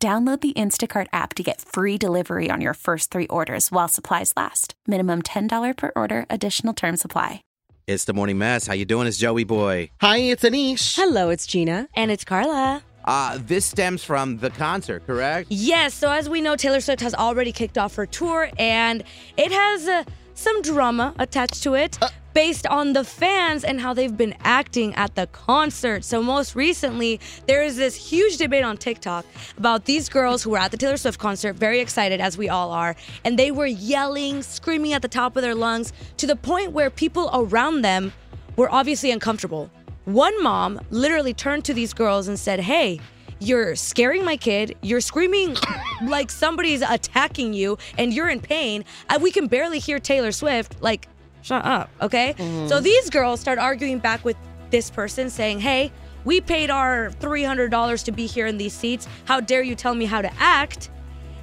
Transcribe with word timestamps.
Download 0.00 0.40
the 0.40 0.52
Instacart 0.52 1.08
app 1.12 1.34
to 1.34 1.42
get 1.42 1.60
free 1.60 1.98
delivery 1.98 2.50
on 2.52 2.60
your 2.60 2.74
first 2.74 3.10
three 3.10 3.26
orders 3.26 3.72
while 3.72 3.88
supplies 3.88 4.32
last. 4.36 4.74
Minimum 4.86 5.22
$10 5.22 5.76
per 5.76 5.90
order, 5.96 6.24
additional 6.30 6.72
term 6.72 6.96
supply. 6.96 7.42
It's 7.88 8.04
the 8.04 8.12
morning 8.12 8.38
mess. 8.38 8.68
How 8.68 8.74
you 8.74 8.84
doing? 8.84 9.08
It's 9.08 9.18
Joey 9.18 9.42
Boy. 9.42 9.90
Hi, 10.00 10.18
it's 10.18 10.44
Anish. 10.44 10.94
Hello, 10.94 11.30
it's 11.30 11.48
Gina. 11.48 11.88
And 11.96 12.12
it's 12.12 12.22
Carla. 12.22 12.80
Uh, 13.06 13.38
this 13.40 13.64
stems 13.66 14.04
from 14.04 14.38
the 14.38 14.50
concert, 14.50 15.04
correct? 15.04 15.48
Yes. 15.50 15.94
So 15.94 16.12
as 16.12 16.28
we 16.28 16.42
know, 16.42 16.54
Taylor 16.54 16.80
Swift 16.80 17.00
has 17.00 17.14
already 17.14 17.50
kicked 17.50 17.76
off 17.78 17.96
her 17.96 18.06
tour, 18.06 18.50
and 18.56 19.02
it 19.36 19.50
has 19.50 19.88
uh, 19.88 20.04
some 20.34 20.62
drama 20.62 21.12
attached 21.18 21.62
to 21.64 21.74
it. 21.74 22.00
Uh. 22.00 22.10
Based 22.38 22.68
on 22.68 22.92
the 22.92 23.02
fans 23.02 23.64
and 23.64 23.80
how 23.80 23.92
they've 23.92 24.16
been 24.16 24.36
acting 24.44 24.94
at 24.94 25.16
the 25.16 25.26
concert. 25.26 26.04
So, 26.04 26.22
most 26.22 26.54
recently, 26.54 27.18
there 27.48 27.64
is 27.64 27.74
this 27.74 27.96
huge 27.96 28.36
debate 28.36 28.62
on 28.62 28.76
TikTok 28.76 29.26
about 29.56 29.86
these 29.86 30.08
girls 30.08 30.44
who 30.44 30.50
were 30.50 30.58
at 30.58 30.70
the 30.70 30.76
Taylor 30.76 30.96
Swift 30.96 31.18
concert, 31.18 31.54
very 31.54 31.80
excited 31.80 32.20
as 32.20 32.38
we 32.38 32.48
all 32.48 32.70
are, 32.70 32.94
and 33.24 33.36
they 33.36 33.50
were 33.50 33.66
yelling, 33.66 34.44
screaming 34.44 34.92
at 34.92 35.02
the 35.02 35.08
top 35.08 35.34
of 35.34 35.42
their 35.42 35.56
lungs 35.56 35.92
to 36.18 36.28
the 36.28 36.36
point 36.36 36.70
where 36.70 36.90
people 36.90 37.28
around 37.34 37.82
them 37.82 38.12
were 38.54 38.72
obviously 38.72 39.10
uncomfortable. 39.10 39.68
One 40.04 40.40
mom 40.40 40.80
literally 40.90 41.34
turned 41.34 41.64
to 41.64 41.74
these 41.74 41.92
girls 41.92 42.28
and 42.28 42.38
said, 42.38 42.60
Hey, 42.60 43.00
you're 43.40 43.74
scaring 43.74 44.24
my 44.24 44.36
kid. 44.36 44.76
You're 44.80 45.00
screaming 45.00 45.56
like 46.04 46.30
somebody's 46.30 46.82
attacking 46.82 47.52
you 47.52 47.78
and 47.98 48.14
you're 48.14 48.28
in 48.28 48.38
pain. 48.38 48.84
Uh, 49.08 49.18
we 49.20 49.32
can 49.32 49.48
barely 49.48 49.80
hear 49.80 49.98
Taylor 49.98 50.30
Swift. 50.30 50.80
Like, 50.80 51.08
shut 51.42 51.64
up, 51.64 51.90
okay? 52.00 52.34
So 52.36 52.42
mm-hmm. 52.42 52.82
these 52.82 53.10
girls 53.10 53.40
start 53.40 53.58
arguing 53.58 53.98
back 53.98 54.24
with 54.24 54.36
this 54.70 54.90
person 54.90 55.30
saying, 55.30 55.60
Hey, 55.60 55.92
we 56.24 56.40
paid 56.40 56.70
our 56.70 57.10
$300 57.20 58.04
to 58.04 58.12
be 58.12 58.26
here 58.26 58.46
in 58.46 58.58
these 58.58 58.72
seats. 58.72 59.08
How 59.24 59.40
dare 59.40 59.62
you 59.62 59.74
tell 59.74 59.94
me 59.94 60.04
how 60.04 60.20
to 60.20 60.32
act? 60.38 60.90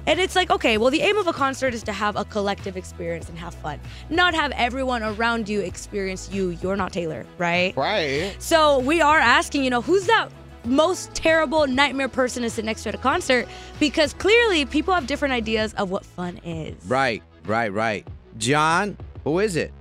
And 0.06 0.20
it's 0.20 0.36
like, 0.36 0.50
okay, 0.50 0.78
well, 0.78 0.90
the 0.90 1.00
aim 1.00 1.18
of 1.18 1.26
a 1.26 1.32
concert 1.32 1.74
is 1.74 1.82
to 1.84 1.92
have 1.92 2.14
a 2.14 2.24
collective 2.24 2.76
experience 2.76 3.28
and 3.28 3.36
have 3.38 3.54
fun, 3.54 3.80
not 4.08 4.34
have 4.34 4.52
everyone 4.52 5.02
around 5.02 5.48
you 5.48 5.60
experience 5.60 6.30
you. 6.30 6.50
You're 6.62 6.76
not 6.76 6.92
Taylor, 6.92 7.26
right? 7.38 7.76
Right. 7.76 8.36
So 8.38 8.78
we 8.78 9.00
are 9.00 9.18
asking, 9.18 9.64
you 9.64 9.70
know, 9.70 9.82
who's 9.82 10.06
that 10.06 10.28
most 10.64 11.12
terrible 11.14 11.66
nightmare 11.66 12.08
person 12.08 12.44
to 12.44 12.50
sit 12.50 12.64
next 12.64 12.84
to 12.84 12.90
at 12.90 12.94
a 12.94 12.98
concert? 12.98 13.48
Because 13.80 14.14
clearly 14.14 14.64
people 14.64 14.94
have 14.94 15.08
different 15.08 15.34
ideas 15.34 15.74
of 15.74 15.90
what 15.90 16.04
fun 16.04 16.36
is. 16.44 16.76
Right, 16.86 17.24
right, 17.44 17.72
right. 17.72 18.06
John, 18.38 18.96
who 19.24 19.40
is 19.40 19.56
it? 19.56 19.72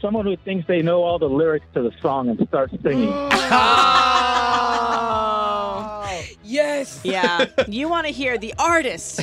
Someone 0.00 0.26
who 0.26 0.36
thinks 0.36 0.66
they 0.66 0.82
know 0.82 1.02
all 1.02 1.18
the 1.18 1.28
lyrics 1.28 1.66
to 1.74 1.82
the 1.82 1.92
song 2.00 2.28
and 2.28 2.48
starts 2.48 2.74
singing. 2.82 3.10
Oh. 3.10 4.28
Yes. 6.48 7.00
Yeah. 7.04 7.46
you 7.68 7.88
want 7.88 8.06
to 8.06 8.12
hear 8.12 8.38
the 8.38 8.54
artist, 8.58 9.22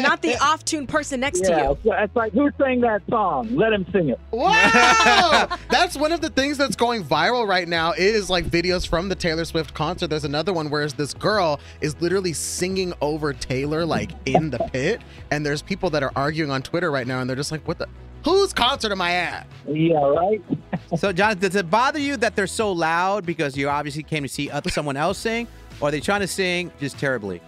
not 0.00 0.22
the 0.22 0.36
off 0.42 0.64
tune 0.64 0.86
person 0.86 1.20
next 1.20 1.42
yeah, 1.44 1.56
to 1.56 1.62
you. 1.62 1.70
it's, 1.70 1.80
it's 1.84 2.16
like 2.16 2.32
who 2.32 2.50
sang 2.58 2.80
that 2.80 3.02
song? 3.08 3.54
Let 3.54 3.72
him 3.72 3.86
sing 3.92 4.08
it. 4.08 4.18
Wow! 4.32 5.48
that's 5.70 5.96
one 5.96 6.10
of 6.10 6.20
the 6.20 6.30
things 6.30 6.58
that's 6.58 6.74
going 6.74 7.04
viral 7.04 7.46
right 7.46 7.68
now. 7.68 7.92
It 7.92 8.00
is 8.00 8.28
like 8.28 8.46
videos 8.46 8.86
from 8.88 9.08
the 9.08 9.14
Taylor 9.14 9.44
Swift 9.44 9.72
concert. 9.72 10.08
There's 10.08 10.24
another 10.24 10.52
one 10.52 10.68
where 10.68 10.88
this 10.88 11.14
girl 11.14 11.60
is 11.80 12.00
literally 12.00 12.32
singing 12.32 12.92
over 13.00 13.32
Taylor, 13.32 13.86
like 13.86 14.10
in 14.26 14.50
the 14.50 14.58
pit. 14.72 15.00
And 15.30 15.46
there's 15.46 15.62
people 15.62 15.90
that 15.90 16.02
are 16.02 16.12
arguing 16.16 16.50
on 16.50 16.62
Twitter 16.62 16.90
right 16.90 17.06
now, 17.06 17.20
and 17.20 17.30
they're 17.30 17.36
just 17.36 17.52
like, 17.52 17.66
what 17.68 17.78
the? 17.78 17.88
Whose 18.24 18.52
concert 18.52 18.90
am 18.92 19.00
I 19.00 19.12
at? 19.12 19.46
Yeah, 19.68 19.98
right. 19.98 20.42
So, 20.96 21.12
John, 21.12 21.38
does 21.38 21.56
it 21.56 21.68
bother 21.70 21.98
you 21.98 22.16
that 22.18 22.36
they're 22.36 22.46
so 22.46 22.70
loud 22.70 23.26
because 23.26 23.56
you 23.56 23.68
obviously 23.68 24.02
came 24.04 24.22
to 24.22 24.28
see 24.28 24.48
other- 24.50 24.70
someone 24.70 24.96
else 24.96 25.18
sing, 25.18 25.48
or 25.80 25.88
are 25.88 25.90
they 25.90 25.98
trying 26.00 26.20
to 26.20 26.26
sing 26.28 26.70
just 26.78 26.98
terribly? 26.98 27.40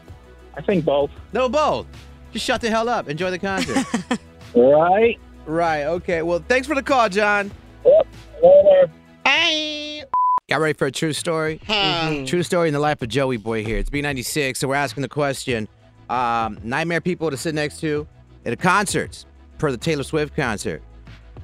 I 0.57 0.63
think 0.63 0.85
both. 0.85 1.11
No, 1.33 1.49
both. 1.49 1.87
Just 2.33 2.45
shut 2.45 2.61
the 2.61 2.71
hell 2.71 2.89
up. 2.89 3.09
Enjoy 3.09 3.31
the 3.31 3.39
concert. 3.39 3.85
Right. 4.55 5.19
right. 5.45 5.85
Okay. 5.85 6.23
Well, 6.23 6.43
thanks 6.49 6.67
for 6.67 6.75
the 6.75 6.83
call, 6.83 7.09
John. 7.11 7.51
Later. 8.43 8.91
Hey. 9.27 10.03
Got 10.49 10.61
ready 10.61 10.73
for 10.73 10.87
a 10.87 10.93
true 10.93 11.13
story? 11.13 11.61
Huh. 11.67 12.25
True 12.25 12.43
story 12.43 12.69
in 12.69 12.75
the 12.75 12.81
life 12.81 13.03
of 13.03 13.09
Joey 13.09 13.37
Boy 13.37 13.63
here. 13.65 13.77
It's 13.77 13.91
B96, 13.91 14.57
so 14.57 14.69
we're 14.69 14.77
asking 14.77 15.03
the 15.03 15.09
question 15.11 15.69
um, 16.09 16.59
nightmare 16.63 17.01
people 17.03 17.31
to 17.31 17.37
sit 17.37 17.55
next 17.55 17.81
to 17.81 18.07
at 18.47 18.53
a 18.53 18.57
concerts, 18.57 19.27
per 19.59 19.71
the 19.71 19.77
Taylor 19.77 20.03
Swift 20.03 20.35
concert. 20.37 20.83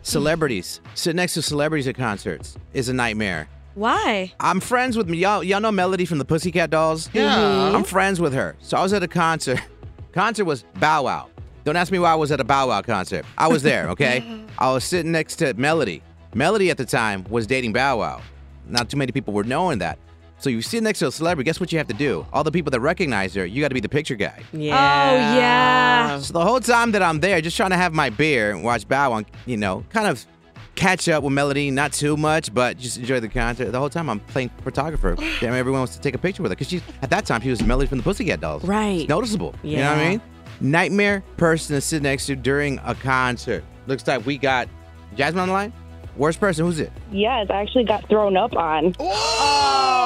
Celebrities, 0.03 0.81
sit 0.95 1.15
next 1.15 1.35
to 1.35 1.43
celebrities 1.43 1.87
at 1.87 1.95
concerts 1.95 2.57
is 2.73 2.89
a 2.89 2.93
nightmare. 2.93 3.49
Why? 3.75 4.33
I'm 4.41 4.61
friends 4.61 4.97
with 4.97 5.09
y'all. 5.09 5.43
Y'all 5.43 5.61
know 5.61 5.73
Melody 5.73 6.05
from 6.05 6.19
the 6.19 6.25
Pussycat 6.25 6.71
Dolls. 6.71 7.09
Yeah. 7.13 7.35
Mm-hmm. 7.35 7.77
I'm 7.77 7.85
friends 7.85 8.21
with 8.21 8.35
her. 8.35 8.57
So 8.61 8.77
I 8.77 8.83
was 8.83 8.93
at 8.93 9.03
a 9.03 9.09
concert. 9.09 9.61
Concert 10.13 10.45
was 10.45 10.65
Bow 10.79 11.05
Wow. 11.05 11.31
Don't 11.65 11.75
ask 11.75 11.91
me 11.91 11.99
why 11.99 12.13
I 12.13 12.17
was 12.17 12.31
at 12.33 12.39
a 12.39 12.45
Bow 12.45 12.69
Wow 12.69 12.83
concert. 12.83 13.25
I 13.39 13.49
was 13.49 13.63
there. 13.63 13.89
Okay. 13.93 14.45
I 14.59 14.71
was 14.71 14.85
sitting 14.85 15.11
next 15.11 15.37
to 15.37 15.55
Melody. 15.55 16.03
Melody 16.35 16.69
at 16.71 16.77
the 16.77 16.85
time 16.85 17.25
was 17.31 17.47
dating 17.47 17.73
Bow 17.73 17.99
Wow. 17.99 18.21
Not 18.67 18.91
too 18.91 18.99
many 18.99 19.11
people 19.11 19.33
were 19.33 19.43
knowing 19.45 19.79
that. 19.79 19.99
So 20.43 20.51
you 20.51 20.61
sit 20.61 20.83
next 20.83 20.99
to 20.99 21.07
a 21.07 21.13
celebrity. 21.13 21.47
Guess 21.47 21.61
what 21.61 21.71
you 21.71 21.79
have 21.79 21.87
to 21.87 21.95
do? 21.95 22.27
All 22.33 22.43
the 22.43 22.51
people 22.51 22.73
that 22.73 22.81
recognize 22.81 23.33
her, 23.35 23.47
you 23.47 23.61
got 23.63 23.69
to 23.69 23.75
be 23.75 23.81
the 23.81 23.89
picture 23.89 24.17
guy. 24.17 24.43
Oh, 24.53 24.59
yeah. 24.59 24.75
Oh, 24.75 25.37
yeah. 25.39 26.19
So 26.19 26.33
the 26.33 26.45
whole 26.45 26.59
time 26.59 26.91
that 26.93 27.03
I'm 27.03 27.21
there, 27.21 27.41
just 27.41 27.57
trying 27.57 27.71
to 27.71 27.77
have 27.77 27.93
my 27.93 28.11
beer 28.11 28.51
and 28.51 28.65
watch 28.65 28.89
Bow 28.89 29.13
Wow, 29.13 29.23
you 29.47 29.57
know, 29.57 29.85
kind 29.91 30.09
of 30.09 30.27
catch 30.75 31.09
up 31.09 31.23
with 31.23 31.33
Melody, 31.33 31.71
not 31.71 31.93
too 31.93 32.17
much, 32.17 32.53
but 32.53 32.77
just 32.77 32.99
enjoy 32.99 33.21
the 33.21 33.29
concert. 33.29 33.71
The 33.71 33.79
whole 33.79 33.89
time 33.89 34.11
I'm 34.11 34.19
playing 34.19 34.51
photographer. 34.65 35.15
Damn, 35.41 35.55
everyone 35.55 35.83
wants 35.83 35.95
to 35.95 36.03
take 36.03 36.17
a 36.17 36.19
picture 36.19 36.43
with 36.43 36.51
her 36.51 36.57
because 36.57 36.69
she's 36.69 36.83
at 37.03 37.11
that 37.11 37.25
time 37.25 37.41
she 37.41 37.51
was 37.51 37.63
Melody 37.63 37.87
from 37.87 37.99
the 37.99 38.05
Pussycat 38.05 38.41
Dolls. 38.41 38.65
Right. 38.65 39.03
It's 39.03 39.09
noticeable. 39.09 39.55
You 39.63 39.77
know 39.77 39.91
what 39.91 39.99
I 39.99 40.09
mean? 40.09 40.23
Nightmare 40.61 41.23
person 41.37 41.77
to 41.77 41.81
sit 41.81 42.03
next 42.03 42.27
to 42.27 42.35
during 42.35 42.81
a 42.85 42.97
concert. 42.97 43.63
Looks 43.87 44.05
like 44.09 44.27
we 44.27 44.39
got 44.39 44.69
Jasmine 45.15 45.43
on 45.43 45.49
the 45.49 45.55
line. 45.55 45.73
Worst 46.17 46.41
person, 46.41 46.67
who's 46.67 46.79
it? 46.81 46.93
Yes, 47.11 47.47
I 47.51 47.55
actually 47.63 47.85
got 47.85 48.09
thrown 48.09 48.37
up 48.37 48.55
on. 48.57 48.95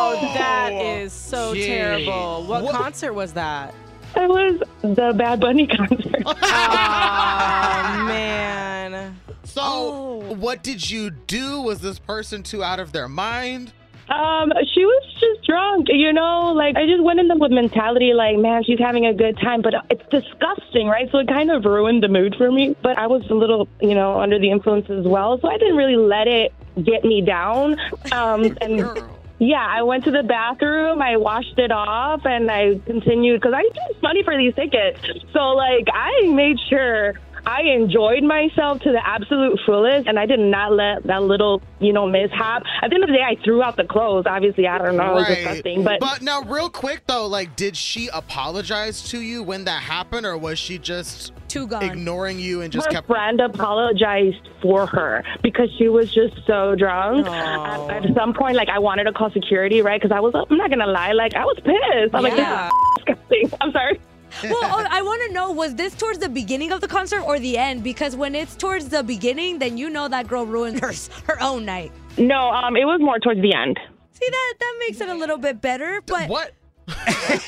Oh, 0.08 0.32
that 0.34 0.70
oh, 0.72 0.96
is 0.98 1.12
so 1.12 1.52
Jeez. 1.52 1.66
terrible. 1.66 2.44
What, 2.46 2.62
What- 2.62 2.74
concert 2.76 3.12
was 3.12 3.32
that? 3.32 3.74
It 4.14 4.28
was 4.28 4.62
the 4.82 5.12
Bad 5.14 5.40
Bunny 5.40 5.66
concert. 5.76 6.22
Oh, 6.26 8.04
man. 8.06 9.16
So, 9.44 9.60
Oh. 9.64 10.34
what 10.36 10.62
did 10.62 10.88
you 10.88 11.10
do? 11.10 11.60
Was 11.62 11.80
this 11.80 11.98
person 11.98 12.42
too 12.42 12.62
out 12.62 12.78
of 12.80 12.92
their 12.92 13.08
mind? 13.08 13.72
Um, 14.08 14.52
she 14.72 14.84
was 14.84 15.02
just 15.18 15.46
drunk, 15.46 15.88
you 15.88 16.12
know. 16.12 16.52
Like 16.54 16.76
I 16.76 16.86
just 16.86 17.02
went 17.02 17.18
in 17.18 17.28
them 17.28 17.38
with 17.38 17.50
mentality, 17.50 18.12
like, 18.14 18.36
man, 18.38 18.62
she's 18.64 18.78
having 18.78 19.06
a 19.06 19.14
good 19.14 19.36
time, 19.38 19.62
but 19.62 19.74
it's 19.90 20.02
disgusting, 20.10 20.86
right? 20.86 21.10
So 21.10 21.18
it 21.18 21.28
kind 21.28 21.50
of 21.50 21.64
ruined 21.64 22.02
the 22.02 22.08
mood 22.08 22.36
for 22.36 22.50
me. 22.50 22.76
But 22.82 22.98
I 22.98 23.08
was 23.08 23.28
a 23.30 23.34
little, 23.34 23.68
you 23.80 23.94
know, 23.94 24.20
under 24.20 24.38
the 24.38 24.50
influence 24.50 24.88
as 24.90 25.04
well, 25.04 25.40
so 25.40 25.48
I 25.48 25.58
didn't 25.58 25.76
really 25.76 25.96
let 25.96 26.28
it 26.28 26.52
get 26.84 27.04
me 27.04 27.20
down. 27.20 27.76
Um, 28.12 28.56
and 28.60 29.02
yeah, 29.38 29.66
I 29.66 29.82
went 29.82 30.04
to 30.04 30.10
the 30.10 30.22
bathroom, 30.22 31.02
I 31.02 31.16
washed 31.16 31.58
it 31.58 31.70
off, 31.70 32.24
and 32.24 32.50
I 32.50 32.78
continued 32.86 33.40
because 33.40 33.54
I 33.54 33.62
paid 33.62 34.02
money 34.02 34.22
for 34.22 34.36
these 34.36 34.54
tickets. 34.54 35.00
So 35.32 35.40
like, 35.50 35.88
I 35.92 36.28
made 36.28 36.58
sure. 36.68 37.14
I 37.48 37.62
enjoyed 37.62 38.24
myself 38.24 38.80
to 38.80 38.90
the 38.90 39.00
absolute 39.06 39.60
fullest, 39.64 40.08
and 40.08 40.18
I 40.18 40.26
did 40.26 40.40
not 40.40 40.72
let 40.72 41.04
that 41.04 41.22
little, 41.22 41.62
you 41.78 41.92
know, 41.92 42.04
mishap. 42.04 42.64
At 42.82 42.90
the 42.90 42.96
end 42.96 43.04
of 43.04 43.08
the 43.08 43.14
day, 43.14 43.22
I 43.22 43.36
threw 43.44 43.62
out 43.62 43.76
the 43.76 43.84
clothes. 43.84 44.24
Obviously, 44.26 44.66
I 44.66 44.78
don't 44.78 44.96
know, 44.96 45.12
it 45.12 45.14
was 45.14 45.26
disgusting, 45.28 45.84
but, 45.84 46.00
but 46.00 46.22
now, 46.22 46.42
real 46.42 46.68
quick 46.68 47.02
though, 47.06 47.26
like, 47.28 47.54
did 47.54 47.76
she 47.76 48.08
apologize 48.08 49.00
to 49.10 49.20
you 49.20 49.44
when 49.44 49.64
that 49.66 49.80
happened, 49.82 50.26
or 50.26 50.36
was 50.36 50.58
she 50.58 50.76
just 50.78 51.32
Two 51.46 51.68
gone. 51.68 51.84
ignoring 51.84 52.40
you 52.40 52.62
and 52.62 52.72
just 52.72 52.86
her 52.86 52.92
kept? 52.92 53.06
friend 53.06 53.40
apologized 53.40 54.48
for 54.60 54.86
her 54.86 55.22
because 55.42 55.70
she 55.78 55.88
was 55.88 56.12
just 56.12 56.34
so 56.48 56.74
drunk. 56.74 57.26
Aw. 57.28 57.88
At, 57.90 58.06
at 58.06 58.14
some 58.16 58.34
point, 58.34 58.56
like, 58.56 58.68
I 58.68 58.80
wanted 58.80 59.04
to 59.04 59.12
call 59.12 59.30
security, 59.30 59.82
right? 59.82 60.00
Because 60.02 60.14
I 60.14 60.18
was, 60.18 60.34
I'm 60.34 60.56
not 60.56 60.68
gonna 60.70 60.86
lie, 60.88 61.12
like, 61.12 61.34
I 61.34 61.44
was 61.44 61.56
pissed. 61.60 62.12
I'm 62.12 62.26
Yeah. 62.36 62.70
like, 62.70 63.06
this 63.06 63.16
is 63.16 63.28
disgusting. 63.38 63.58
I'm 63.60 63.70
sorry. 63.72 64.00
Well, 64.42 64.58
oh, 64.62 64.86
I 64.90 65.02
want 65.02 65.22
to 65.26 65.32
know 65.32 65.50
was 65.52 65.74
this 65.74 65.94
towards 65.94 66.18
the 66.18 66.28
beginning 66.28 66.72
of 66.72 66.80
the 66.80 66.88
concert 66.88 67.22
or 67.22 67.38
the 67.38 67.56
end? 67.58 67.82
Because 67.82 68.16
when 68.16 68.34
it's 68.34 68.54
towards 68.56 68.88
the 68.88 69.02
beginning, 69.02 69.58
then 69.58 69.76
you 69.78 69.90
know 69.90 70.08
that 70.08 70.28
girl 70.28 70.46
ruined 70.46 70.80
her 70.80 70.92
her 71.24 71.42
own 71.42 71.64
night. 71.64 71.92
No, 72.18 72.50
um, 72.50 72.76
it 72.76 72.84
was 72.84 73.00
more 73.00 73.18
towards 73.18 73.40
the 73.42 73.54
end. 73.54 73.78
See 74.12 74.26
that 74.30 74.54
that 74.58 74.76
makes 74.80 75.00
it 75.00 75.08
a 75.08 75.14
little 75.14 75.38
bit 75.38 75.60
better, 75.60 76.00
but 76.06 76.28
what? 76.28 76.52
what? 76.86 76.92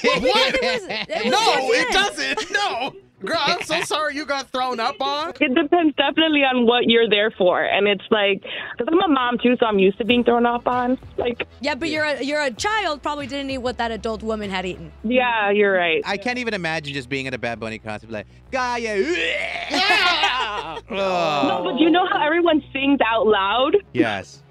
It 0.05 0.63
was- 0.63 1.25
no, 1.25 1.39
was 1.39 1.77
it 1.79 1.87
it. 1.89 1.93
doesn't. 1.93 2.51
No. 2.53 2.93
Girl, 3.25 3.37
I'm 3.41 3.63
so 3.63 3.81
sorry 3.83 4.15
you 4.15 4.25
got 4.25 4.49
thrown 4.51 4.79
up 4.79 5.01
on. 5.01 5.31
It 5.41 5.55
depends 5.55 5.97
definitely 5.97 6.43
on 6.45 6.67
what 6.67 6.85
you're 6.87 7.09
there 7.11 7.33
for, 7.33 7.63
and 7.65 7.89
it's 7.89 8.05
like 8.11 8.43
because 8.43 8.87
I'm 8.93 9.01
a 9.03 9.09
mom 9.09 9.39
too, 9.43 9.57
so 9.59 9.67
I'm 9.67 9.79
used 9.81 9.99
to 9.99 10.05
being 10.05 10.23
thrown 10.23 10.47
off 10.47 10.67
on. 10.69 10.99
Like, 11.17 11.47
Yeah, 11.61 11.75
but 11.75 11.89
you're 11.91 12.05
a 12.05 12.23
you're 12.23 12.41
a 12.43 12.53
child. 12.53 13.03
Probably 13.03 13.27
didn't 13.27 13.51
eat 13.51 13.59
what 13.59 13.77
that 13.79 13.91
adult 13.91 14.23
woman 14.23 14.51
had 14.51 14.67
eaten. 14.67 14.93
yeah, 15.03 15.51
you're 15.51 15.73
right. 15.73 16.01
I 16.07 16.17
can't 16.17 16.39
even 16.39 16.55
imagine 16.55 16.95
just 16.95 17.09
being 17.09 17.27
at 17.27 17.35
a 17.35 17.39
Bad 17.39 17.59
Bunny 17.59 17.79
concert 17.79 18.11
like, 18.11 18.27
Gaia. 18.53 19.03
No, 20.91 21.61
but 21.65 21.79
you 21.81 21.91
know 21.91 22.07
how 22.07 22.25
everyone 22.25 22.63
sings 22.73 22.99
out 23.07 23.27
loud 23.27 23.77
Yes. 23.93 24.43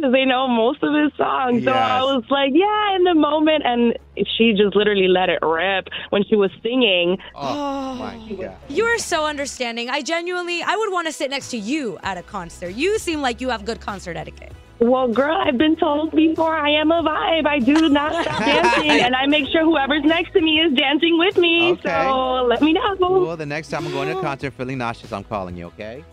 Because 0.00 0.12
they 0.12 0.24
know 0.24 0.48
most 0.48 0.82
of 0.82 0.94
his 0.94 1.12
songs. 1.16 1.64
So 1.64 1.72
I 1.72 2.02
was 2.02 2.24
like, 2.30 2.52
yeah, 2.54 2.96
in 2.96 3.04
the 3.04 3.14
moment, 3.14 3.64
and 3.64 3.98
she 4.36 4.52
just 4.52 4.74
literally 4.74 5.08
let 5.08 5.28
it 5.28 5.40
rip 5.42 5.88
when 6.10 6.24
she 6.24 6.36
was 6.36 6.50
singing. 6.62 7.18
Oh, 7.34 7.40
oh. 7.40 7.94
my 7.94 8.36
God. 8.36 8.56
You 8.68 8.84
are 8.84 8.98
so 8.98 9.26
understanding. 9.26 9.88
I 9.90 10.02
genuinely, 10.02 10.62
I 10.62 10.76
would 10.76 10.92
want 10.92 11.06
to 11.06 11.12
sit 11.12 11.30
next 11.30 11.50
to 11.50 11.58
you 11.58 11.98
at 12.02 12.16
a 12.18 12.22
concert. 12.22 12.70
You 12.70 12.98
seem 12.98 13.20
like 13.20 13.40
you 13.40 13.48
have 13.50 13.64
good 13.64 13.80
concert 13.80 14.16
etiquette. 14.16 14.52
Well, 14.80 15.08
girl, 15.08 15.36
I've 15.36 15.58
been 15.58 15.74
told 15.74 16.12
before 16.12 16.54
I 16.54 16.70
am 16.70 16.92
a 16.92 17.02
vibe. 17.02 17.46
I 17.46 17.58
do 17.58 17.88
not 17.88 18.12
stop 18.24 18.38
dancing, 18.44 18.90
and 18.90 19.16
I 19.16 19.26
make 19.26 19.48
sure 19.48 19.64
whoever's 19.64 20.04
next 20.04 20.32
to 20.34 20.40
me 20.40 20.60
is 20.60 20.72
dancing 20.74 21.18
with 21.18 21.36
me. 21.36 21.72
Okay. 21.72 21.88
So 21.88 22.46
let 22.48 22.62
me 22.62 22.74
know. 22.74 22.96
Well, 23.00 23.36
the 23.36 23.44
next 23.44 23.68
time 23.70 23.86
I'm 23.86 23.92
going 23.92 24.08
to 24.08 24.18
a 24.18 24.22
concert 24.22 24.52
feeling 24.52 24.78
nauseous, 24.78 25.12
I'm 25.12 25.24
calling 25.24 25.56
you, 25.56 25.66
okay? 25.66 26.04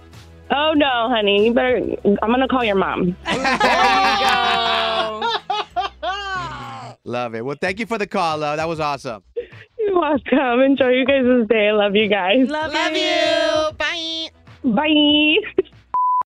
Oh 0.51 0.73
no, 0.75 1.09
honey, 1.09 1.45
you 1.47 1.53
better. 1.53 1.77
I'm 2.21 2.31
gonna 2.31 2.47
call 2.47 2.63
your 2.63 2.75
mom. 2.75 3.15
Love 7.07 7.35
it. 7.35 7.45
Well, 7.45 7.55
thank 7.61 7.79
you 7.79 7.85
for 7.85 7.97
the 7.99 8.07
call, 8.07 8.39
love. 8.39 8.57
That 8.57 8.67
was 8.67 8.79
awesome. 8.79 9.23
You're 9.77 9.99
welcome. 9.99 10.61
Enjoy 10.61 10.89
you 10.89 11.05
guys' 11.05 11.47
day. 11.47 11.69
I 11.69 11.71
love 11.71 11.95
you 11.95 12.07
guys. 12.07 12.49
Love, 12.49 12.73
you. 12.95 13.71
Bye. 13.77 14.29
Bye. 14.63 15.63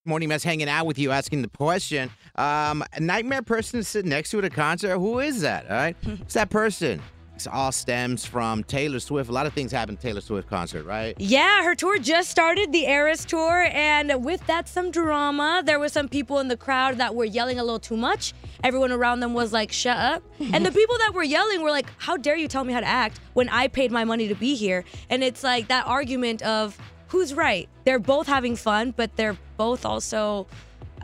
Morning 0.05 0.29
Mess 0.29 0.43
hanging 0.43 0.69
out 0.69 0.85
with 0.85 0.97
you, 0.97 1.11
asking 1.11 1.41
the 1.41 1.49
question. 1.49 2.09
Um, 2.35 2.83
a 2.93 2.99
nightmare 3.01 3.41
person 3.41 3.83
sitting 3.83 4.09
next 4.09 4.29
to 4.31 4.37
you 4.37 4.43
at 4.43 4.51
a 4.51 4.55
concert. 4.55 4.97
Who 4.97 5.19
is 5.19 5.41
that? 5.41 5.65
All 5.69 5.75
right, 5.75 5.97
it's 6.05 6.35
that 6.35 6.49
person. 6.49 7.01
It 7.45 7.53
all 7.53 7.71
stems 7.71 8.25
from 8.25 8.63
Taylor 8.63 8.99
Swift. 8.99 9.29
A 9.29 9.33
lot 9.33 9.45
of 9.45 9.53
things 9.53 9.71
happen 9.71 9.95
at 9.95 10.01
Taylor 10.01 10.21
Swift 10.21 10.49
concert, 10.49 10.83
right? 10.83 11.15
Yeah, 11.19 11.63
her 11.63 11.75
tour 11.75 11.97
just 11.99 12.29
started, 12.29 12.71
the 12.71 12.85
Eras 12.85 13.25
tour, 13.25 13.69
and 13.71 14.23
with 14.23 14.45
that, 14.47 14.67
some 14.67 14.91
drama. 14.91 15.61
There 15.65 15.79
were 15.79 15.89
some 15.89 16.07
people 16.07 16.39
in 16.39 16.47
the 16.47 16.57
crowd 16.57 16.97
that 16.97 17.15
were 17.15 17.25
yelling 17.25 17.59
a 17.59 17.63
little 17.63 17.79
too 17.79 17.97
much. 17.97 18.33
Everyone 18.63 18.91
around 18.91 19.21
them 19.21 19.33
was 19.33 19.53
like, 19.53 19.71
shut 19.71 19.97
up. 19.97 20.23
and 20.39 20.65
the 20.65 20.71
people 20.71 20.97
that 20.99 21.13
were 21.13 21.23
yelling 21.23 21.61
were 21.61 21.71
like, 21.71 21.87
how 21.97 22.17
dare 22.17 22.35
you 22.35 22.47
tell 22.47 22.63
me 22.63 22.73
how 22.73 22.79
to 22.79 22.87
act 22.87 23.19
when 23.33 23.49
I 23.49 23.67
paid 23.67 23.91
my 23.91 24.03
money 24.03 24.27
to 24.27 24.35
be 24.35 24.55
here? 24.55 24.83
And 25.09 25.23
it's 25.23 25.43
like 25.43 25.67
that 25.69 25.87
argument 25.87 26.41
of 26.41 26.77
who's 27.07 27.33
right. 27.33 27.67
They're 27.85 27.99
both 27.99 28.27
having 28.27 28.55
fun, 28.55 28.93
but 28.95 29.15
they're 29.15 29.37
both 29.57 29.85
also, 29.85 30.47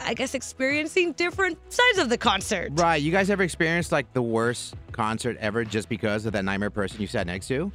I 0.04 0.14
guess, 0.14 0.34
experiencing 0.34 1.14
different 1.14 1.58
sides 1.72 1.98
of 2.00 2.10
the 2.10 2.18
concert. 2.18 2.70
Right. 2.74 3.02
You 3.02 3.12
guys 3.12 3.30
ever 3.30 3.44
experienced 3.44 3.92
like 3.92 4.14
the 4.14 4.22
worst 4.22 4.76
concert 4.92 5.38
ever 5.40 5.64
just 5.64 5.90
because 5.90 6.26
of 6.26 6.34
that 6.34 6.46
nightmare 6.46 6.70
person 6.70 7.02
you 7.02 7.08
sat 7.08 7.28
next 7.28 7.48
to? 7.48 7.72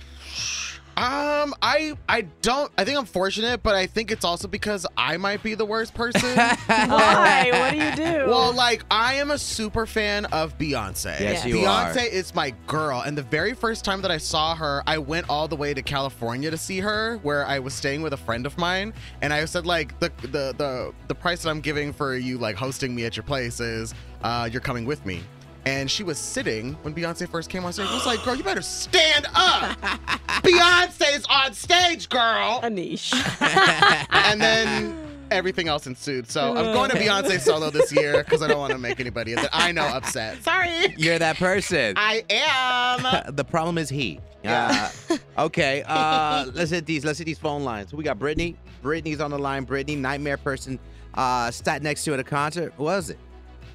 Um, 1.00 1.54
I 1.62 1.94
I 2.10 2.22
don't. 2.42 2.70
I 2.76 2.84
think 2.84 2.98
I'm 2.98 3.06
fortunate, 3.06 3.62
but 3.62 3.74
I 3.74 3.86
think 3.86 4.10
it's 4.10 4.22
also 4.24 4.46
because 4.48 4.86
I 4.98 5.16
might 5.16 5.42
be 5.42 5.54
the 5.54 5.64
worst 5.64 5.94
person. 5.94 6.36
Why? 6.66 7.48
What 7.52 7.70
do 7.72 7.78
you 7.78 7.96
do? 7.96 8.26
well, 8.28 8.52
like 8.52 8.84
I 8.90 9.14
am 9.14 9.30
a 9.30 9.38
super 9.38 9.86
fan 9.86 10.26
of 10.26 10.58
Beyonce. 10.58 11.18
Yes, 11.18 11.46
you 11.46 11.56
Beyonce 11.56 11.96
are. 11.96 12.12
is 12.12 12.34
my 12.34 12.50
girl, 12.66 13.00
and 13.00 13.16
the 13.16 13.22
very 13.22 13.54
first 13.54 13.82
time 13.82 14.02
that 14.02 14.10
I 14.10 14.18
saw 14.18 14.54
her, 14.54 14.82
I 14.86 14.98
went 14.98 15.30
all 15.30 15.48
the 15.48 15.56
way 15.56 15.72
to 15.72 15.80
California 15.80 16.50
to 16.50 16.58
see 16.58 16.80
her, 16.80 17.16
where 17.22 17.46
I 17.46 17.60
was 17.60 17.72
staying 17.72 18.02
with 18.02 18.12
a 18.12 18.18
friend 18.18 18.44
of 18.44 18.58
mine, 18.58 18.92
and 19.22 19.32
I 19.32 19.46
said 19.46 19.64
like 19.64 19.98
the 20.00 20.12
the 20.20 20.54
the 20.58 20.92
the 21.08 21.14
price 21.14 21.42
that 21.44 21.48
I'm 21.48 21.62
giving 21.62 21.94
for 21.94 22.14
you 22.14 22.36
like 22.36 22.56
hosting 22.56 22.94
me 22.94 23.06
at 23.06 23.16
your 23.16 23.24
place 23.24 23.58
is 23.58 23.94
uh, 24.22 24.50
you're 24.52 24.60
coming 24.60 24.84
with 24.84 25.06
me. 25.06 25.22
And 25.66 25.90
she 25.90 26.02
was 26.02 26.18
sitting 26.18 26.74
when 26.82 26.94
Beyonce 26.94 27.28
first 27.28 27.50
came 27.50 27.64
on 27.64 27.72
stage. 27.72 27.86
I 27.88 27.94
was 27.94 28.06
like, 28.06 28.22
girl, 28.24 28.34
you 28.34 28.42
better 28.42 28.62
stand 28.62 29.26
up. 29.34 29.78
Beyonce's 30.42 31.26
on 31.28 31.52
stage, 31.52 32.08
girl. 32.08 32.60
Anish. 32.62 33.12
and 34.10 34.40
then 34.40 34.96
everything 35.30 35.68
else 35.68 35.86
ensued. 35.86 36.30
So 36.30 36.56
I'm 36.56 36.72
going 36.72 36.90
to 36.90 36.96
Beyonce 36.96 37.40
solo 37.40 37.70
this 37.70 37.92
year 37.92 38.24
because 38.24 38.42
I 38.42 38.48
don't 38.48 38.58
want 38.58 38.72
to 38.72 38.78
make 38.78 39.00
anybody 39.00 39.34
that 39.34 39.50
I 39.52 39.72
know 39.72 39.84
upset. 39.84 40.42
Sorry. 40.42 40.94
You're 40.96 41.18
that 41.18 41.36
person. 41.36 41.94
I 41.96 42.24
am. 42.30 43.34
the 43.34 43.44
problem 43.44 43.78
is 43.78 43.88
he. 43.88 44.20
Uh, 44.44 44.90
okay, 45.36 45.82
uh, 45.86 46.46
let's 46.54 46.70
hit 46.70 46.86
these. 46.86 47.04
Let's 47.04 47.18
hit 47.18 47.26
these 47.26 47.38
phone 47.38 47.62
lines. 47.62 47.92
We 47.92 48.04
got 48.04 48.18
Brittany. 48.18 48.56
Brittany's 48.82 49.20
on 49.20 49.30
the 49.30 49.38
line. 49.38 49.64
Brittany, 49.64 49.96
nightmare 49.96 50.38
person, 50.38 50.78
uh, 51.14 51.50
sat 51.50 51.82
next 51.82 52.04
to 52.04 52.14
at 52.14 52.20
a 52.20 52.24
concert. 52.24 52.72
Who 52.78 52.84
was 52.84 53.10
it? 53.10 53.18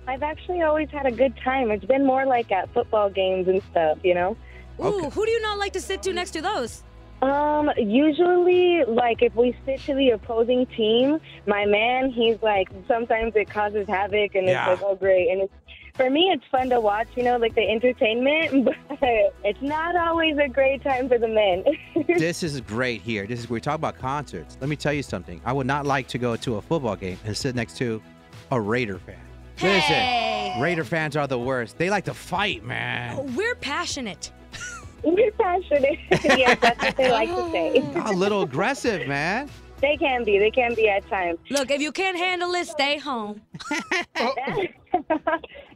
I've 0.07 0.23
actually 0.23 0.61
always 0.61 0.89
had 0.89 1.05
a 1.05 1.11
good 1.11 1.35
time. 1.43 1.71
It's 1.71 1.85
been 1.85 2.05
more 2.05 2.25
like 2.25 2.51
at 2.51 2.71
football 2.73 3.09
games 3.09 3.47
and 3.47 3.61
stuff, 3.71 3.97
you 4.03 4.13
know. 4.13 4.37
Ooh, 4.79 4.83
Okay. 4.83 5.09
who 5.09 5.25
do 5.25 5.31
you 5.31 5.41
not 5.41 5.57
like 5.57 5.73
to 5.73 5.81
sit 5.81 6.03
to 6.03 6.13
next 6.13 6.31
to 6.31 6.41
those? 6.41 6.83
Um, 7.21 7.71
usually, 7.77 8.83
like 8.87 9.21
if 9.21 9.33
we 9.35 9.55
sit 9.65 9.79
to 9.81 9.95
the 9.95 10.11
opposing 10.11 10.65
team, 10.67 11.19
my 11.47 11.65
man, 11.65 12.11
he's 12.11 12.37
like 12.41 12.69
sometimes 12.87 13.35
it 13.35 13.49
causes 13.49 13.87
havoc, 13.87 14.35
and 14.35 14.45
Yeah. 14.45 14.71
it's 14.73 14.81
like 14.81 14.89
oh 14.89 14.95
great, 14.95 15.29
and 15.29 15.41
it's 15.43 15.53
for 15.95 16.09
me 16.09 16.29
it's 16.33 16.43
fun 16.51 16.69
to 16.69 16.79
watch, 16.81 17.07
you 17.15 17.23
know, 17.23 17.37
like 17.37 17.55
the 17.55 17.67
entertainment, 17.67 18.65
but 18.89 18.99
it's 19.43 19.61
not 19.61 19.95
always 19.95 20.37
a 20.37 20.49
great 20.49 20.83
time 20.83 21.07
for 21.07 21.17
the 21.17 21.27
men. 21.29 21.63
this 22.19 22.43
is 22.43 22.59
great 22.61 23.01
here. 23.01 23.25
This 23.25 23.39
is 23.39 23.49
we're 23.49 23.59
talking 23.61 23.75
about 23.75 23.97
concerts. 23.97 24.57
Let 24.59 24.69
me 24.69 24.75
tell 24.75 24.93
you 24.93 25.01
something. 25.03 25.41
I 25.45 25.53
would 25.53 25.67
not 25.67 25.85
like 25.85 26.07
to 26.09 26.17
go 26.17 26.35
to 26.35 26.55
a 26.57 26.61
football 26.61 26.97
game 26.97 27.17
and 27.25 27.35
sit 27.35 27.55
next 27.55 27.77
to 27.77 28.01
a 28.51 28.59
Raider 28.59 28.99
fan. 28.99 29.15
Hey. 29.55 30.47
Listen, 30.47 30.61
Raider 30.61 30.83
fans 30.83 31.15
are 31.15 31.27
the 31.27 31.39
worst. 31.39 31.77
They 31.77 31.89
like 31.89 32.05
to 32.05 32.13
fight, 32.13 32.63
man. 32.63 33.17
Oh, 33.17 33.23
we're 33.35 33.55
passionate. 33.55 34.31
We're 35.03 35.31
passionate. 35.33 35.99
yes, 36.23 36.57
that's 36.59 36.81
what 36.81 36.97
they 36.97 37.11
like 37.11 37.29
to 37.29 37.51
say. 37.51 37.77
A 38.05 38.11
little 38.11 38.41
aggressive, 38.41 39.07
man. 39.07 39.47
They 39.79 39.97
can 39.97 40.23
be. 40.23 40.39
They 40.39 40.49
can 40.49 40.73
be 40.73 40.89
at 40.89 41.07
times. 41.07 41.37
Look, 41.51 41.69
if 41.69 41.79
you 41.79 41.91
can't 41.91 42.17
handle 42.17 42.55
it, 42.55 42.65
stay 42.65 42.97
home. 42.97 43.39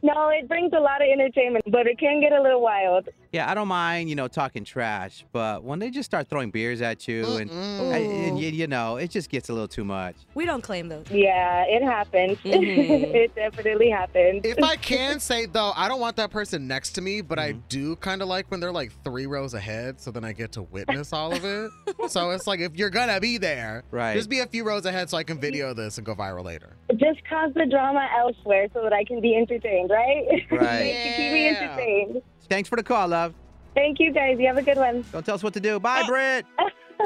no, 0.02 0.30
it 0.30 0.48
brings 0.48 0.72
a 0.72 0.80
lot 0.80 1.00
of 1.00 1.08
entertainment, 1.08 1.64
but 1.70 1.86
it 1.86 2.00
can 2.00 2.20
get 2.20 2.32
a 2.32 2.42
little 2.42 2.60
wild. 2.60 3.08
Yeah, 3.32 3.48
I 3.48 3.54
don't 3.54 3.68
mind, 3.68 4.08
you 4.08 4.16
know, 4.16 4.26
talking 4.26 4.64
trash, 4.64 5.24
but 5.30 5.62
when 5.62 5.78
they 5.78 5.90
just 5.90 6.04
start 6.06 6.28
throwing 6.28 6.50
beers 6.50 6.82
at 6.82 7.06
you 7.06 7.36
and, 7.36 7.48
and, 7.78 7.92
and 7.92 8.38
you, 8.38 8.48
you 8.48 8.66
know, 8.66 8.96
it 8.96 9.08
just 9.12 9.30
gets 9.30 9.48
a 9.48 9.52
little 9.52 9.68
too 9.68 9.84
much. 9.84 10.16
We 10.34 10.46
don't 10.46 10.62
claim 10.62 10.88
those. 10.88 11.06
Yeah, 11.08 11.64
it 11.68 11.80
happens. 11.84 12.38
it 12.44 13.32
definitely 13.36 13.88
happens. 13.88 14.40
If 14.44 14.58
I 14.64 14.74
can 14.74 15.20
say 15.20 15.46
though, 15.46 15.70
I 15.76 15.86
don't 15.86 16.00
want 16.00 16.16
that 16.16 16.32
person 16.32 16.66
next 16.66 16.90
to 16.94 17.00
me, 17.02 17.20
but 17.20 17.38
I 17.38 17.50
Mm-hmm. 17.50 17.60
do 17.68 17.96
kind 17.96 18.22
of 18.22 18.28
like 18.28 18.48
when 18.50 18.60
they're 18.60 18.70
like 18.72 18.92
three 19.04 19.26
rows 19.26 19.54
ahead, 19.54 20.00
so 20.00 20.10
then 20.12 20.24
I 20.24 20.32
get 20.32 20.52
to 20.52 20.62
witness 20.62 21.12
all 21.12 21.32
of 21.32 21.44
it. 21.44 21.70
so 22.08 22.30
it's 22.30 22.46
like 22.46 22.60
if 22.60 22.76
you're 22.76 22.90
gonna 22.90 23.18
be 23.20 23.38
there, 23.38 23.82
Right. 23.90 24.14
just 24.16 24.28
be 24.30 24.38
a 24.40 24.46
few 24.46 24.62
rows 24.64 24.86
ahead 24.86 25.08
so 25.10 25.16
I 25.16 25.24
can 25.24 25.40
video 25.40 25.72
this 25.74 25.98
and 25.98 26.04
go 26.06 26.14
viral 26.14 26.44
later. 26.44 26.76
Just 26.96 27.24
cause 27.28 27.50
the 27.54 27.66
drama 27.66 28.06
elsewhere 28.18 28.66
so 28.72 28.82
that 28.82 28.92
I 28.92 29.04
can 29.04 29.20
be 29.20 29.36
entertained, 29.36 29.90
right? 29.90 30.24
Right. 30.50 31.00
to 31.02 31.16
keep 31.16 31.32
me 31.32 31.48
entertained. 31.48 32.22
Thanks 32.50 32.68
for 32.68 32.76
the 32.76 32.82
call, 32.82 33.08
love. 33.08 33.32
Thank 33.74 34.00
you 34.00 34.12
guys. 34.12 34.36
You 34.38 34.48
have 34.48 34.58
a 34.58 34.62
good 34.62 34.76
one. 34.76 35.04
Don't 35.12 35.24
tell 35.24 35.36
us 35.36 35.42
what 35.42 35.54
to 35.54 35.60
do. 35.60 35.78
Bye, 35.80 36.02
Britt. 36.06 36.44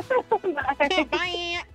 Bye. 0.81 1.07
Bye. 1.11 1.63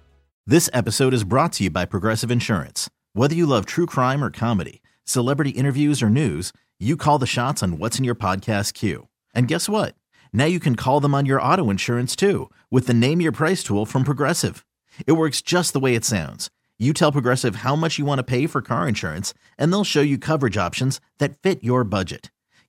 This 0.47 0.67
episode 0.73 1.13
is 1.13 1.23
brought 1.23 1.53
to 1.53 1.65
you 1.65 1.69
by 1.69 1.85
Progressive 1.85 2.31
Insurance. 2.31 2.89
Whether 3.13 3.35
you 3.35 3.45
love 3.45 3.67
true 3.67 3.85
crime 3.85 4.23
or 4.23 4.31
comedy, 4.31 4.81
celebrity 5.03 5.51
interviews 5.51 6.01
or 6.01 6.09
news, 6.09 6.51
you 6.79 6.97
call 6.97 7.19
the 7.19 7.27
shots 7.27 7.61
on 7.61 7.77
what's 7.77 7.99
in 7.99 8.03
your 8.03 8.15
podcast 8.15 8.73
queue. 8.73 9.09
And 9.35 9.47
guess 9.47 9.69
what? 9.69 9.93
Now 10.33 10.45
you 10.45 10.59
can 10.59 10.75
call 10.75 11.01
them 11.01 11.13
on 11.13 11.27
your 11.27 11.39
auto 11.39 11.69
insurance 11.69 12.15
too 12.15 12.49
with 12.71 12.87
the 12.87 12.95
Name 12.95 13.21
Your 13.21 13.31
Price 13.31 13.61
tool 13.61 13.85
from 13.85 14.03
Progressive. 14.03 14.65
It 15.05 15.11
works 15.11 15.39
just 15.43 15.73
the 15.73 15.79
way 15.79 15.93
it 15.93 16.03
sounds. 16.03 16.49
You 16.79 16.93
tell 16.93 17.11
Progressive 17.11 17.57
how 17.57 17.75
much 17.75 17.99
you 17.99 18.05
want 18.05 18.17
to 18.17 18.23
pay 18.23 18.47
for 18.47 18.63
car 18.63 18.87
insurance, 18.87 19.35
and 19.55 19.71
they'll 19.71 19.83
show 19.83 20.01
you 20.01 20.17
coverage 20.17 20.57
options 20.57 20.99
that 21.19 21.37
fit 21.43 21.63
your 21.63 21.83
budget. 21.83 22.31